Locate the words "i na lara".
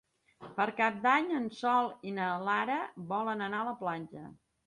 2.11-2.79